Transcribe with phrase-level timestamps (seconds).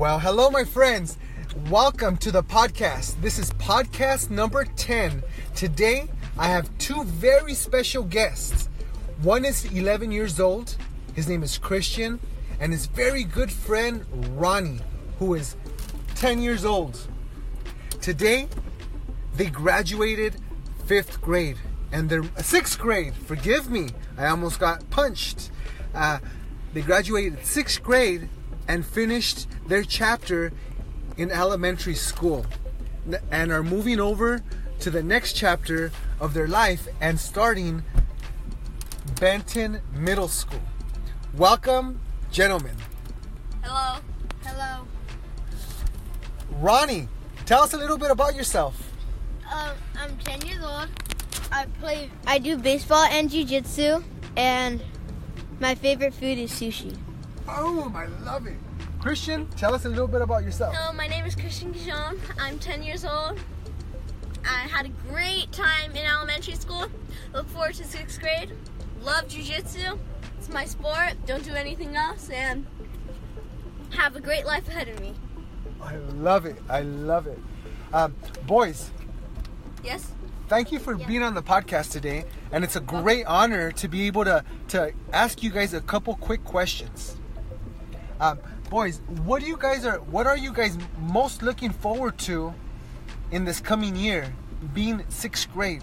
[0.00, 1.18] Well, hello, my friends.
[1.68, 3.20] Welcome to the podcast.
[3.20, 5.22] This is podcast number 10.
[5.54, 6.08] Today,
[6.38, 8.70] I have two very special guests.
[9.20, 10.74] One is 11 years old,
[11.12, 12.18] his name is Christian,
[12.60, 14.06] and his very good friend,
[14.38, 14.80] Ronnie,
[15.18, 15.54] who is
[16.14, 16.98] 10 years old.
[18.00, 18.48] Today,
[19.36, 20.34] they graduated
[20.86, 21.58] fifth grade
[21.92, 23.12] and they're sixth grade.
[23.12, 25.50] Forgive me, I almost got punched.
[25.94, 26.20] Uh,
[26.72, 28.30] they graduated sixth grade
[28.70, 30.52] and finished their chapter
[31.16, 32.46] in elementary school
[33.32, 34.40] and are moving over
[34.78, 37.82] to the next chapter of their life and starting
[39.18, 40.62] Benton Middle School.
[41.36, 42.76] Welcome, gentlemen.
[43.60, 43.98] Hello.
[44.44, 44.86] Hello.
[46.60, 47.08] Ronnie,
[47.46, 48.92] tell us a little bit about yourself.
[49.52, 50.86] Um, I'm 10 years old.
[51.50, 52.08] I play.
[52.24, 54.04] I do baseball and jiu-jitsu,
[54.36, 54.80] and
[55.58, 56.96] my favorite food is sushi.
[57.52, 58.56] Oh, I love it.
[59.00, 60.74] Christian, tell us a little bit about yourself.
[60.74, 62.18] Hello, my name is Christian Gijon.
[62.38, 63.38] I'm 10 years old.
[64.44, 66.86] I had a great time in elementary school.
[67.34, 68.52] Look forward to sixth grade.
[69.02, 69.98] Love jujitsu.
[70.38, 71.14] It's my sport.
[71.26, 72.66] Don't do anything else, and
[73.90, 75.14] have a great life ahead of me.
[75.82, 76.56] I love it.
[76.68, 77.38] I love it.
[77.92, 78.14] Um,
[78.46, 78.90] boys,
[79.82, 80.12] Yes.
[80.48, 84.06] thank you for being on the podcast today, and it's a great honor to be
[84.06, 87.16] able to to ask you guys a couple quick questions.
[88.20, 89.98] Um, boys, what do you guys are?
[90.00, 92.52] What are you guys most looking forward to
[93.30, 94.30] in this coming year,
[94.74, 95.82] being sixth grade,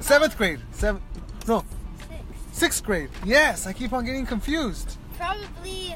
[0.00, 1.02] seventh grade, seventh?
[1.48, 1.64] No,
[2.52, 3.08] sixth grade.
[3.24, 4.98] Yes, I keep on getting confused.
[5.16, 5.94] Probably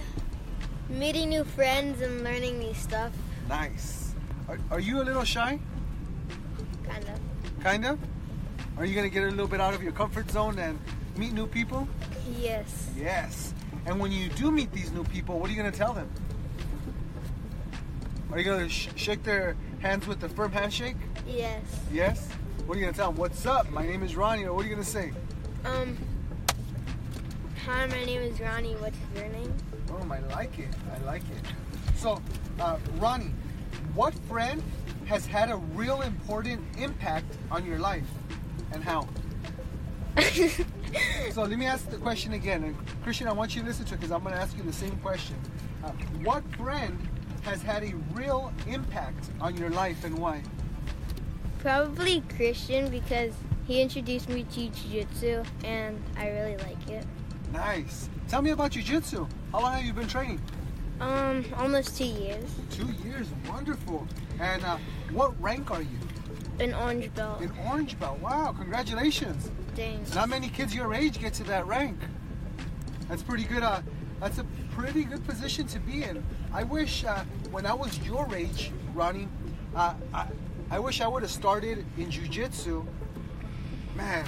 [0.89, 3.13] meeting new friends and learning new stuff.
[3.47, 4.15] Nice.
[4.49, 5.59] Are, are you a little shy?
[6.89, 7.63] Kind of.
[7.63, 7.99] Kind of.
[8.79, 10.79] Are you gonna get a little bit out of your comfort zone and
[11.19, 11.87] meet new people?
[12.41, 12.89] Yes.
[12.97, 13.53] Yes.
[13.87, 16.11] And when you do meet these new people, what are you going to tell them?
[18.33, 20.97] Are you going to sh- shake their hands with a firm handshake?
[21.27, 21.63] Yes.
[21.93, 22.29] Yes.
[22.67, 23.19] What are you going to tell them?
[23.19, 23.71] What's up?
[23.71, 24.47] My name is Ronnie.
[24.47, 25.13] Or what are you going to say?
[25.65, 25.97] Um.
[27.67, 28.75] Hi, my name is Ronnie.
[28.77, 29.53] What's your name?
[29.91, 30.69] Oh, I like it.
[30.93, 31.53] I like it.
[31.97, 32.21] So,
[32.59, 33.33] uh, Ronnie,
[33.95, 34.63] what friend
[35.07, 38.07] has had a real important impact on your life,
[38.73, 39.09] and how?
[41.33, 42.65] So let me ask the question again.
[42.65, 44.63] And Christian, I want you to listen to it because I'm going to ask you
[44.63, 45.37] the same question.
[45.83, 45.91] Uh,
[46.23, 46.99] what friend
[47.43, 50.43] has had a real impact on your life and why?
[51.59, 53.35] Probably Christian because
[53.67, 57.05] he introduced me to jiu-jitsu and I really like it.
[57.53, 58.09] Nice.
[58.29, 59.27] Tell me about jiu-jitsu.
[59.53, 60.41] How long have you been training?
[61.01, 62.45] Um, almost two years.
[62.71, 63.27] Two years.
[63.49, 64.07] Wonderful.
[64.41, 64.79] And uh,
[65.13, 65.99] what rank are you?
[66.61, 67.41] An orange belt.
[67.41, 68.21] An orange belt.
[68.21, 69.51] Wow, congratulations.
[69.75, 70.15] Thanks.
[70.15, 71.99] Not many kids your age get to that rank.
[73.09, 73.63] That's pretty good.
[73.63, 73.81] Uh,
[74.21, 76.25] that's a pretty good position to be in.
[76.53, 79.29] I wish uh, when I was your age, Ronnie,
[79.75, 80.27] uh, I,
[80.71, 82.87] I wish I would have started in jujitsu.
[83.97, 84.25] Man,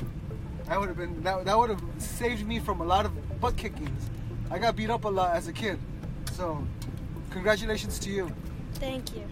[0.67, 3.57] that would have been that, that would have saved me from a lot of butt
[3.57, 4.11] kickings.
[4.51, 5.79] I got beat up a lot as a kid.
[6.33, 6.65] So,
[7.31, 8.31] congratulations to you.
[8.75, 9.23] Thank you.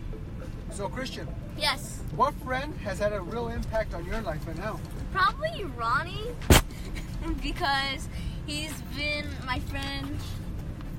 [0.72, 2.00] So, Christian, Yes.
[2.16, 4.80] what friend has had a real impact on your life and how?
[5.14, 6.34] Probably Ronnie,
[7.42, 8.08] because
[8.48, 10.18] he's been my friend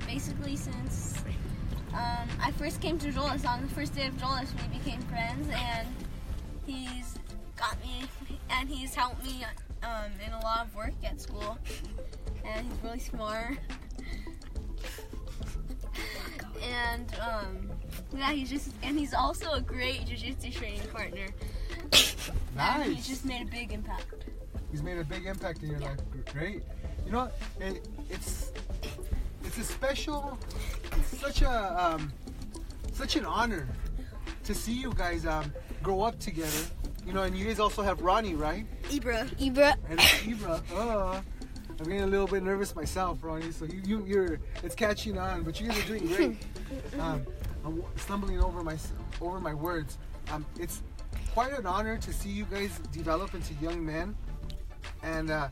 [0.06, 1.18] basically since
[1.92, 3.46] um, I first came to Jolas.
[3.46, 5.86] On the first day of Jolas, we became friends, and
[6.64, 7.18] he's
[7.56, 8.04] got me,
[8.48, 9.44] and he's helped me
[9.82, 11.58] um, in a lot of work at school,
[12.42, 13.58] and he's really smart.
[16.62, 17.70] And um,
[18.16, 21.26] yeah, he's just, and he's also a great jiu-jitsu training partner.
[22.58, 22.96] And Nice.
[22.96, 24.06] he's just made a big impact.
[24.70, 25.98] He's made a big impact in your life.
[26.32, 26.62] Great.
[27.04, 27.30] You know,
[27.60, 28.52] it, it's
[29.44, 30.38] it's a special,
[30.92, 32.12] it's such a um,
[32.92, 33.68] such an honor
[34.44, 35.52] to see you guys um,
[35.82, 36.50] grow up together.
[37.06, 38.66] You know, and you guys also have Ronnie, right?
[38.84, 39.28] Ibra.
[39.38, 39.76] Ibra.
[39.88, 40.60] And Ibra.
[40.72, 41.22] Oh,
[41.70, 43.52] I'm getting a little bit nervous myself, Ronnie.
[43.52, 46.36] So you, you you're it's catching on, but you guys are doing great.
[46.98, 47.24] Um,
[47.64, 48.76] I'm stumbling over my
[49.20, 49.98] over my words.
[50.32, 50.82] Um, it's
[51.36, 54.16] quite an honor to see you guys develop into young men
[55.02, 55.48] and uh,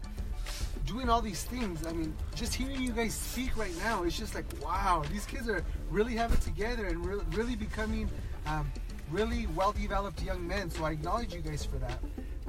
[0.86, 1.86] doing all these things.
[1.86, 5.46] I mean, just hearing you guys speak right now, it's just like, wow, these kids
[5.46, 8.08] are really having it together and really, really becoming
[8.46, 8.72] um,
[9.10, 10.70] really well developed young men.
[10.70, 11.98] So I acknowledge you guys for that.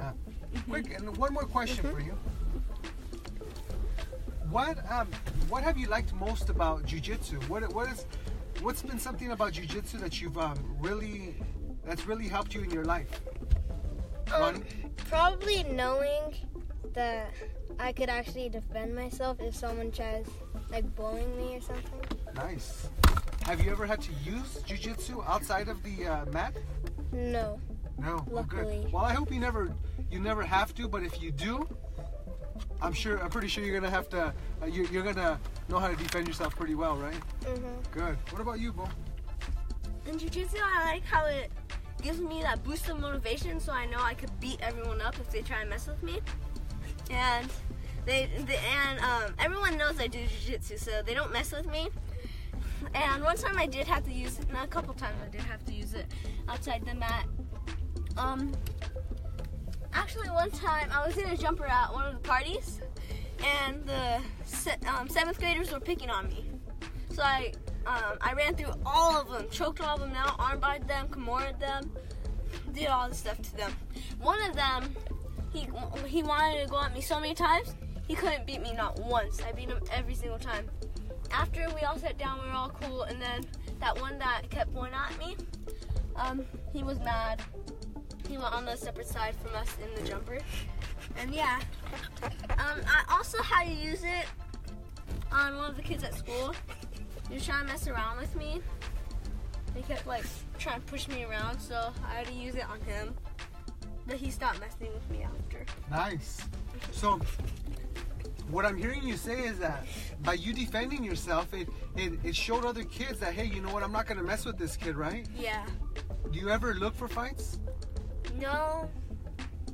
[0.00, 0.12] Uh,
[0.66, 2.14] quick, and one more question for you.
[4.48, 5.08] What um,
[5.50, 7.46] what have you liked most about jujitsu?
[7.50, 8.06] What what is
[8.62, 11.34] what's been something about jujitsu that you've um, really
[11.86, 13.08] that's really helped you in your life?
[14.34, 14.62] Um,
[14.96, 16.34] probably knowing
[16.94, 17.32] that
[17.78, 20.26] I could actually defend myself if someone tries
[20.70, 22.00] like bullying me or something.
[22.34, 22.88] Nice.
[23.44, 26.56] Have you ever had to use jujitsu outside of the uh, mat?
[27.12, 27.60] No.
[27.98, 28.24] No.
[28.28, 28.66] Well, good.
[28.66, 28.88] Luckily.
[28.92, 29.72] Well, I hope you never
[30.10, 31.68] you never have to, but if you do,
[32.82, 34.34] I'm sure I'm pretty sure you're gonna have to.
[34.62, 37.20] Uh, you're, you're gonna know how to defend yourself pretty well, right?
[37.42, 37.92] Mhm.
[37.92, 38.16] Good.
[38.30, 38.88] What about you, Bo?
[40.06, 41.50] In jiu-jitsu, I like how it
[42.06, 45.28] gives me that boost of motivation, so I know I could beat everyone up if
[45.28, 46.20] they try and mess with me.
[47.10, 47.48] And
[48.04, 51.88] they, they and um, everyone knows I do jiu-jitsu, so they don't mess with me.
[52.94, 54.48] And one time I did have to use it.
[54.52, 56.06] No, a couple times I did have to use it
[56.48, 57.24] outside the mat.
[58.16, 58.52] Um,
[59.92, 62.80] actually, one time I was in a jumper at one of the parties,
[63.44, 66.52] and the se- um, seventh graders were picking on me.
[67.10, 67.52] So I,
[67.86, 71.58] um, I ran through all of them, choked all of them out, armbarred them, kimura
[71.58, 71.90] them,
[72.72, 73.72] did all this stuff to them.
[74.20, 74.94] One of them,
[75.52, 75.68] he
[76.06, 77.74] he wanted to go at me so many times,
[78.08, 79.40] he couldn't beat me not once.
[79.42, 80.68] I beat him every single time.
[81.30, 83.44] After we all sat down, we were all cool, and then
[83.80, 85.36] that one that kept going at me,
[86.16, 87.42] um, he was mad.
[88.28, 90.38] He went on the separate side from us in the jumper.
[91.16, 91.60] And yeah,
[92.58, 94.26] um, I also had to use it
[95.30, 96.54] on one of the kids at school.
[97.28, 98.60] He was trying to mess around with me.
[99.74, 100.24] He kept like
[100.58, 103.14] trying to push me around, so I had to use it on him.
[104.06, 105.64] But he stopped messing with me after.
[105.90, 106.40] Nice.
[106.92, 107.20] So,
[108.50, 109.84] what I'm hearing you say is that
[110.22, 113.82] by you defending yourself, it, it, it showed other kids that, hey, you know what,
[113.82, 115.26] I'm not going to mess with this kid, right?
[115.36, 115.66] Yeah.
[116.30, 117.58] Do you ever look for fights?
[118.38, 118.88] No,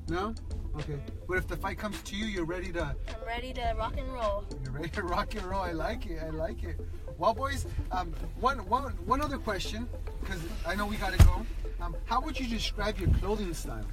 [0.08, 0.34] No?
[0.76, 0.98] Okay.
[1.28, 4.10] But if the fight comes to you, you're ready to I'm ready to rock and
[4.10, 4.44] roll.
[4.64, 5.60] you're ready to rock and roll.
[5.60, 6.22] I like it.
[6.22, 6.80] I like it.
[7.22, 9.88] Well, boys, um, one, one, one other question,
[10.20, 11.46] because I know we got to go.
[11.80, 13.86] Um, how would you describe your clothing style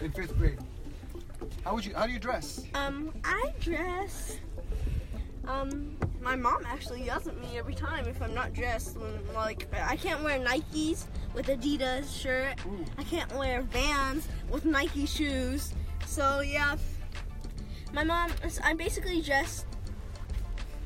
[0.00, 0.58] in fifth grade?
[1.64, 1.94] How would you?
[1.94, 2.64] How do you dress?
[2.72, 4.38] Um, I dress.
[5.46, 8.96] Um, my mom actually yells at me every time if I'm not dressed.
[8.96, 11.04] When like I can't wear Nikes
[11.34, 12.54] with Adidas shirt.
[12.64, 12.86] Ooh.
[12.96, 15.74] I can't wear Vans with Nike shoes.
[16.06, 16.76] So yeah,
[17.92, 18.30] my mom.
[18.64, 19.66] I'm basically dressed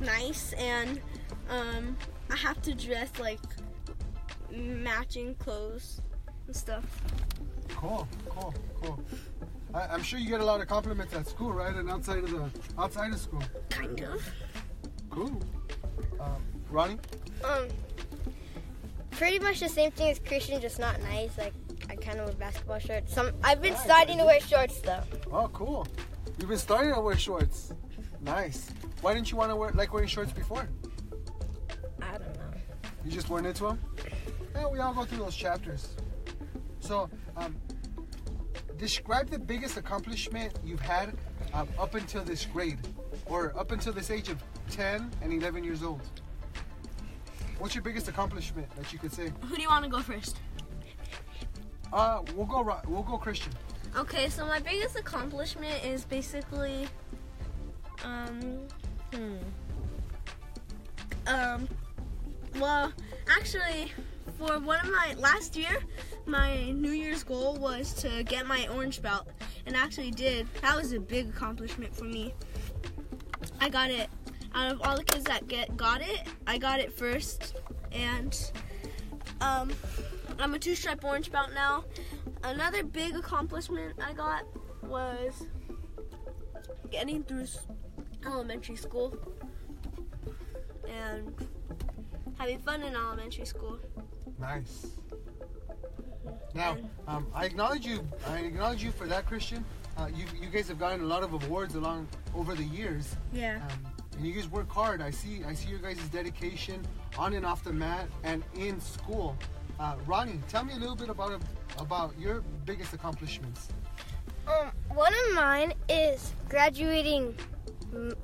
[0.01, 1.01] nice, and
[1.49, 1.97] um,
[2.31, 3.41] I have to dress like
[4.51, 6.01] matching clothes
[6.47, 6.85] and stuff.
[7.71, 9.01] Cool, cool, cool.
[9.75, 11.75] I, I'm sure you get a lot of compliments at school, right?
[11.75, 12.49] And outside of the
[12.79, 13.43] outside of school.
[13.71, 14.23] Kind of.
[15.11, 15.41] Cool.
[16.21, 16.99] Um, Ronnie.
[17.45, 17.69] Um,
[19.11, 21.37] pretty much the same thing as Christian, just not nice.
[21.39, 21.53] Like
[21.91, 23.13] I kind of wear basketball shorts.
[23.15, 25.03] Some I've been Nice, starting to wear shorts though.
[25.33, 25.87] Oh, cool.
[26.39, 27.73] You've been starting to wear shorts.
[28.23, 28.71] Nice.
[29.03, 30.69] Why didn't you want to wear like wearing shorts before?
[33.07, 33.13] I don't know.
[33.13, 33.79] You just weren't into them?
[34.55, 35.95] Yeah, we all go through those chapters.
[36.81, 37.57] So, um,
[38.79, 41.17] describe the biggest accomplishment you've had
[41.53, 42.79] um, up until this grade,
[43.27, 46.01] or up until this age of 10 and 11 years old.
[47.59, 49.33] What's your biggest accomplishment that you could say?
[49.43, 50.37] Who do you want to go first?
[51.93, 52.81] Uh, we'll go.
[52.87, 53.53] We'll go Christian.
[53.97, 56.87] Okay, so my biggest accomplishment is basically,
[58.05, 58.59] um,
[59.15, 59.37] hmm,
[61.27, 61.67] um,
[62.61, 62.93] well,
[63.29, 63.93] actually,
[64.39, 65.79] for one of my last year,
[66.27, 69.29] my New Year's goal was to get my orange belt,
[69.67, 70.47] and I actually did.
[70.63, 72.35] That was a big accomplishment for me.
[73.61, 74.09] I got it.
[74.55, 77.57] Out of all the kids that get got it, I got it first,
[77.93, 78.53] and
[79.41, 79.71] um,
[80.39, 81.85] I'm a two-stripe orange belt now.
[82.43, 84.45] Another big accomplishment I got
[84.83, 85.47] was
[86.91, 87.47] getting through
[88.25, 89.17] elementary school
[90.89, 91.35] and
[92.37, 93.79] having fun in elementary school.
[94.39, 94.87] Nice.
[96.55, 96.77] Now,
[97.07, 98.07] um, I acknowledge you.
[98.29, 99.65] I acknowledge you for that, Christian.
[99.97, 103.17] Uh, you, you guys have gotten a lot of awards along over the years.
[103.33, 103.61] Yeah.
[103.71, 105.03] Um, and you guys work hard.
[105.03, 105.43] I see.
[105.45, 106.87] I see your guys' dedication
[107.19, 109.37] on and off the mat and in school.
[109.79, 111.41] Uh, Ronnie, tell me a little bit about
[111.79, 113.69] about your biggest accomplishments.
[114.47, 117.37] Um, one of mine is graduating
[117.93, 118.15] mm,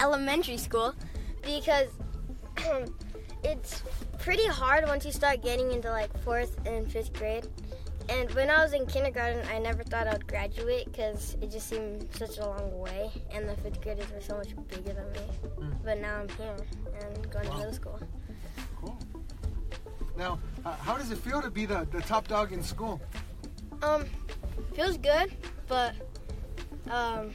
[0.00, 0.94] elementary school
[1.42, 1.88] because
[3.44, 3.82] it's
[4.18, 7.46] pretty hard once you start getting into like fourth and fifth grade.
[8.08, 11.68] And when I was in kindergarten, I never thought I would graduate because it just
[11.68, 15.20] seemed such a long way, and the fifth graders were so much bigger than me.
[15.58, 15.72] Mm.
[15.84, 16.56] But now I'm here
[17.02, 17.52] and going Wow.
[17.52, 18.00] to middle school.
[18.80, 18.98] Cool.
[20.16, 22.98] Now, uh, how does it feel to be the, the top dog in school?
[23.82, 24.06] Um,
[24.74, 25.36] feels good,
[25.68, 25.94] but
[26.90, 27.32] um,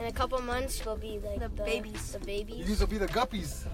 [0.00, 2.12] in a couple months we'll be like The babies.
[2.12, 2.66] The babies.
[2.66, 3.66] guys will be the guppies.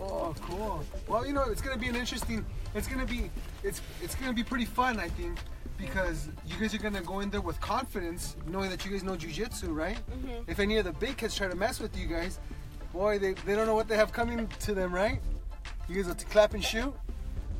[0.00, 0.82] Oh, cool.
[1.08, 2.44] Well, you know, it's gonna be an interesting.
[2.74, 3.30] It's gonna be.
[3.62, 5.38] It's it's gonna be pretty fun, I think,
[5.78, 9.12] because you guys are gonna go in there with confidence, knowing that you guys know
[9.16, 9.98] jujitsu, right?
[10.10, 10.44] Mhm.
[10.48, 12.40] If any of the big kids try to mess with you guys,
[12.92, 15.20] boy, they, they don't know what they have coming to them, right?
[15.88, 16.92] You guys will to clap and shoot.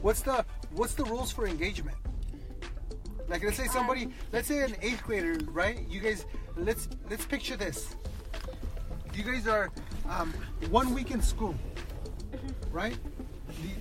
[0.03, 1.97] What's the what's the rules for engagement?
[3.29, 5.87] Like let's say somebody, let's say an eighth grader, right?
[5.89, 6.27] You guys,
[6.57, 7.97] let's let's picture this.
[9.15, 9.71] You guys are
[10.11, 10.33] um,
[10.71, 11.55] one week in school,
[12.75, 12.97] right?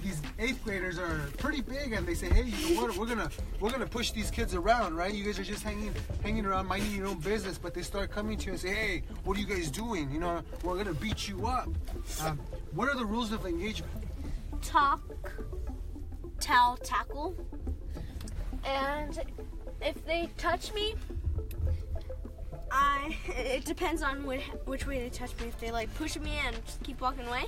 [0.03, 2.95] These eighth graders are pretty big, and they say, "Hey, you know what?
[2.95, 5.13] We're gonna we're gonna push these kids around, right?
[5.13, 8.37] You guys are just hanging hanging around, minding your own business." But they start coming
[8.37, 10.11] to you and say, "Hey, what are you guys doing?
[10.11, 11.69] You know, we're gonna beat you up."
[12.21, 12.39] Um,
[12.73, 13.91] what are the rules of engagement?
[14.61, 15.01] Talk,
[16.39, 17.35] tell, tackle.
[18.63, 19.19] And
[19.81, 20.93] if they touch me,
[22.71, 25.47] I it depends on which, which way they touch me.
[25.47, 27.45] If they like push me and just keep walking away,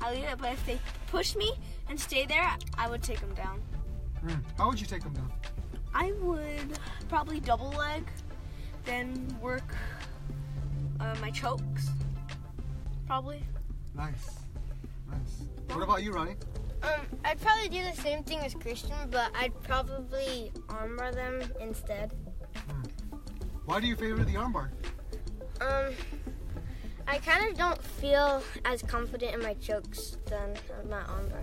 [0.00, 0.38] I leave it.
[0.38, 0.78] But if they
[1.08, 1.52] push me
[1.88, 3.60] and stay there, I would take them down.
[4.20, 4.34] Hmm.
[4.56, 5.32] How would you take them down?
[5.94, 6.78] I would
[7.08, 8.04] probably double leg,
[8.84, 9.74] then work
[11.00, 11.90] uh, my chokes.
[13.06, 13.42] Probably.
[13.94, 14.38] Nice,
[15.10, 15.48] nice.
[15.72, 16.36] What about you, Ronnie?
[16.82, 22.12] Um, I'd probably do the same thing as Christian, but I'd probably armbar them instead.
[23.64, 24.70] Why do you favor the armbar?
[25.60, 25.92] Um,
[27.08, 30.54] I kind of don't feel as confident in my chokes than
[30.90, 31.42] my armbar.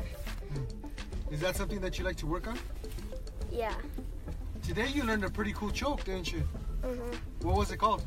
[1.32, 2.60] Is that something that you like to work on?
[3.52, 3.74] Yeah.
[4.62, 6.42] Today you learned a pretty cool choke, didn't you?
[6.84, 8.04] hmm What was it called?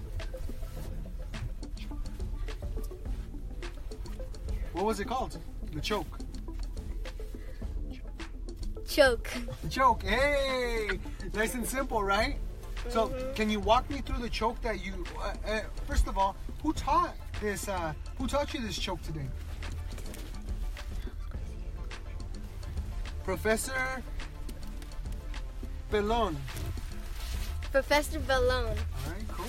[4.72, 5.36] What was it called?
[5.72, 6.18] The choke.
[8.88, 9.30] Choke.
[9.64, 10.04] The choke.
[10.04, 11.00] Hey,
[11.34, 12.36] nice and simple, right?
[12.88, 15.04] So, can you walk me through the choke that you?
[15.20, 17.68] Uh, uh, first of all, who taught this?
[17.68, 19.26] Uh, who taught you this choke today?
[23.24, 24.02] Professor
[25.90, 26.34] Pelon.
[27.70, 28.68] Professor Ballone.
[28.70, 29.46] All right, cool.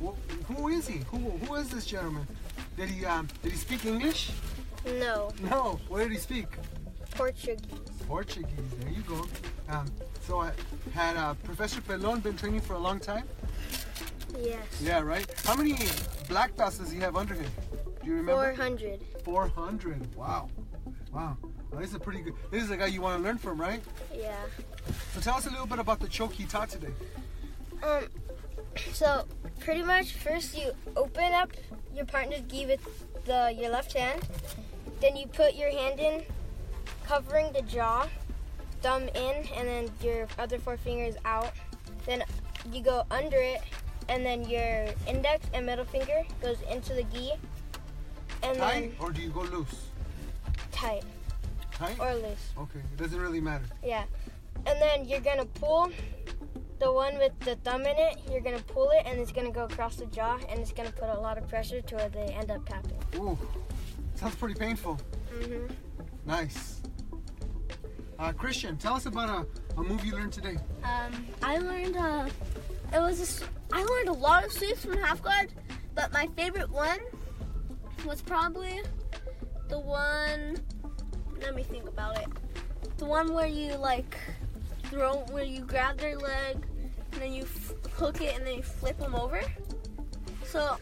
[0.00, 0.16] Well,
[0.46, 0.98] who is he?
[1.10, 2.26] Who who is this gentleman?
[2.76, 4.30] Did he um, did he speak English?
[4.84, 5.80] No, No.
[5.88, 6.46] What did he speak?
[7.12, 7.60] Portuguese.
[8.08, 8.70] Portuguese.
[8.80, 9.26] There you go.
[9.68, 9.86] Um,
[10.26, 10.50] so uh,
[10.92, 13.24] had uh, Professor Pelon been training for a long time?
[14.40, 14.64] Yes.
[14.82, 15.26] Yeah, right.
[15.44, 15.76] How many
[16.28, 17.50] black belts does he have under him?
[18.02, 18.54] Do you remember?
[18.54, 19.00] 400.
[19.24, 20.14] 400.
[20.14, 20.48] Wow.
[21.12, 21.36] Wow.
[21.70, 22.34] Well, this is a pretty good.
[22.50, 23.80] This is a guy you want to learn from, right?
[24.14, 24.34] Yeah.
[25.14, 26.92] So tell us a little bit about the choke he taught today.
[27.82, 28.04] Um,
[28.92, 29.26] so
[29.60, 31.52] pretty much first you open up
[31.94, 32.80] your partner's gi with
[33.24, 34.22] the your left hand,
[35.00, 36.22] then you put your hand in,
[37.06, 38.06] covering the jaw,
[38.80, 41.52] thumb in, and then your other four fingers out.
[42.06, 42.24] Then
[42.72, 43.60] you go under it,
[44.08, 47.32] and then your index and middle finger goes into the gi,
[48.42, 49.86] and Tight then or do you go loose?
[50.72, 51.04] tight
[51.72, 51.98] Tight.
[52.00, 52.50] or loose.
[52.58, 53.64] Okay, it doesn't really matter.
[53.84, 54.04] Yeah.
[54.66, 55.90] And then you're gonna pull
[56.78, 59.64] the one with the thumb in it, you're gonna pull it and it's gonna go
[59.64, 62.50] across the jaw and it's gonna put a lot of pressure to where they end
[62.50, 62.98] up tapping.
[63.16, 63.38] Ooh,
[64.16, 64.98] sounds pretty painful.
[65.32, 65.66] hmm
[66.26, 66.80] Nice.
[68.18, 70.56] Uh, Christian, tell us about a, a move you learned today.
[70.84, 72.28] Um, I learned uh,
[72.92, 73.40] it was a s
[73.72, 75.52] I learned a lot of sweeps from half guard,
[75.94, 76.98] but my favorite one
[78.04, 78.80] was probably
[79.68, 80.58] the one.
[81.40, 82.28] Let me think about it.
[82.98, 84.16] The one where you like
[84.84, 86.58] throw, where you grab their leg
[87.12, 89.40] and then you f- hook it and then you flip them over.
[90.44, 90.76] So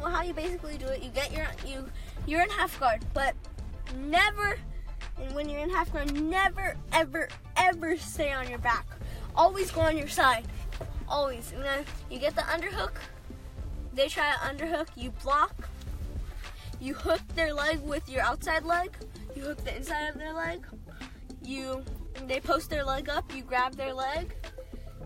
[0.00, 1.84] well, how you basically do it, you get your you
[2.26, 3.34] you're in half guard, but
[3.96, 4.56] never
[5.18, 8.86] and when you're in half guard, never ever ever stay on your back.
[9.34, 10.46] Always go on your side.
[11.08, 11.52] Always.
[11.52, 12.94] And then you get the underhook.
[13.92, 15.54] They try to underhook, you block.
[16.80, 18.96] You hook their leg with your outside leg.
[19.34, 20.66] You hook the inside of their leg.
[21.42, 21.82] You
[22.26, 24.34] they post their leg up, you grab their leg.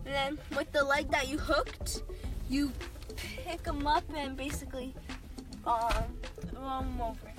[0.04, 2.02] And then with the leg that you hooked,
[2.48, 2.72] you
[3.16, 4.94] pick them up and basically
[5.66, 5.92] um,
[6.50, 7.32] throw 'em over.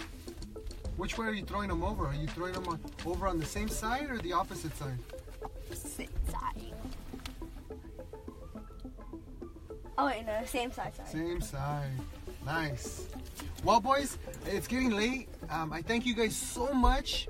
[0.97, 2.05] Which way are you throwing them over?
[2.05, 4.99] Are you throwing them on, over on the same side or the opposite side?
[5.73, 6.73] Sit side.
[9.97, 11.09] Oh wait, no, same side, sorry.
[11.09, 11.91] Same side.
[12.45, 13.07] Nice.
[13.63, 15.29] Well, boys, it's getting late.
[15.49, 17.27] Um, I thank you guys so much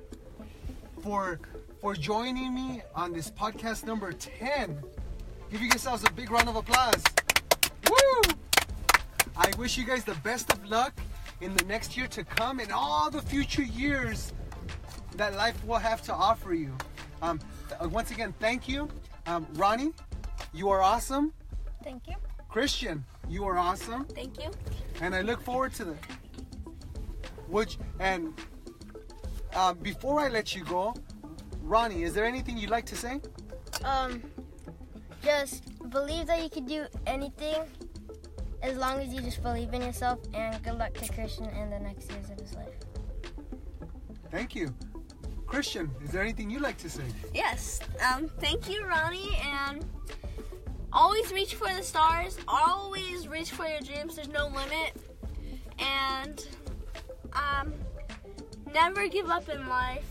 [1.01, 1.39] for
[1.81, 4.81] for joining me on this podcast number 10.
[5.51, 7.03] Give yourselves a big round of applause.
[7.89, 8.33] Woo!
[9.35, 10.93] I wish you guys the best of luck
[11.41, 14.31] in the next year to come and all the future years
[15.15, 16.73] that life will have to offer you.
[17.21, 17.39] Um,
[17.89, 18.87] once again, thank you.
[19.25, 19.91] Um, Ronnie,
[20.53, 21.33] you are awesome.
[21.83, 22.15] Thank you.
[22.51, 24.03] Christian, you are awesome.
[24.05, 24.51] Thank you.
[24.99, 25.95] And I look forward to the
[27.47, 28.33] which and
[29.55, 30.93] uh, before I let you go,
[31.61, 33.21] Ronnie, is there anything you'd like to say?
[33.85, 34.21] Um,
[35.23, 37.55] just believe that you can do anything
[38.61, 40.19] as long as you just believe in yourself.
[40.33, 42.75] And good luck to Christian in the next years of his life.
[44.29, 44.73] Thank you.
[45.45, 47.03] Christian, is there anything you'd like to say?
[47.33, 47.79] Yes.
[48.09, 49.85] Um, thank you, Ronnie, and
[50.93, 52.37] always reach for the stars.
[52.47, 54.15] Always reach for your dreams.
[54.15, 54.95] There's no limit.
[55.79, 56.47] And
[57.33, 57.73] um,
[58.73, 60.05] never give up in life.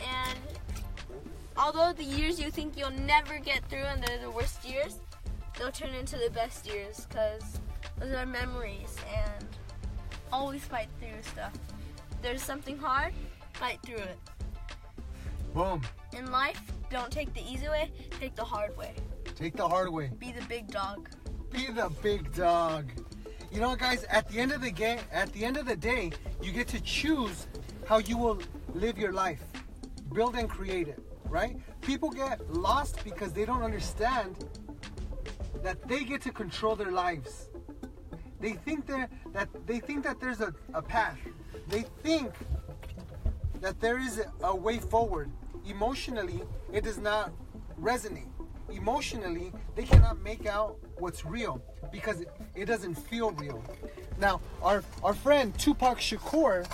[0.00, 0.38] And
[1.56, 5.00] although the years you think you'll never get through and they're the worst years,
[5.58, 7.42] they'll turn into the best years because
[7.98, 8.96] those are memories.
[9.14, 9.46] And
[10.32, 11.52] always fight through stuff.
[12.22, 13.12] There's something hard,
[13.54, 14.18] fight through it.
[15.54, 15.80] Boom.
[16.12, 17.90] In life, don't take the easy way,
[18.20, 18.94] take the hard way.
[19.36, 20.10] Take the hard way.
[20.18, 21.10] Be the big dog.
[21.52, 22.90] Be the big dog.
[23.52, 24.04] You know, guys.
[24.04, 26.12] At the end of the game, at the end of the day,
[26.42, 27.46] you get to choose
[27.86, 28.38] how you will
[28.72, 29.42] live your life,
[30.14, 30.98] build and create it.
[31.28, 31.58] Right?
[31.82, 34.46] People get lost because they don't understand
[35.62, 37.50] that they get to control their lives.
[38.40, 41.18] They think that that they think that there's a, a path.
[41.68, 42.32] They think
[43.60, 45.30] that there is a, a way forward.
[45.66, 46.40] Emotionally,
[46.72, 47.32] it does not
[47.78, 48.30] resonate.
[48.70, 53.62] Emotionally, they cannot make out what's real because it, it doesn't feel real.
[54.18, 56.66] Now, our, our friend Tupac Shakur,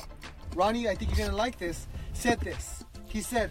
[0.55, 2.85] Ronnie, I think you're gonna like this, said this.
[3.05, 3.51] He said,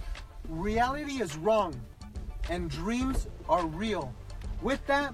[0.49, 1.79] Reality is wrong
[2.49, 4.13] and dreams are real.
[4.61, 5.13] With that,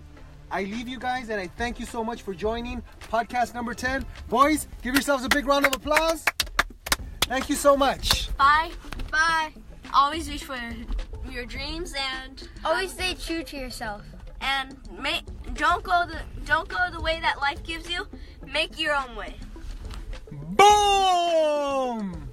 [0.50, 2.82] I leave you guys and I thank you so much for joining
[3.12, 4.06] podcast number 10.
[4.30, 6.24] Boys, give yourselves a big round of applause.
[7.24, 8.36] Thank you so much.
[8.38, 8.72] Bye.
[9.12, 9.54] Bye.
[9.94, 10.58] Always reach for
[11.38, 14.02] your dreams and Always stay true to yourself.
[14.42, 15.22] and make
[15.54, 18.08] don't go the don't go the way that life gives you.
[18.52, 19.36] Make your own way.
[20.32, 22.27] Boom!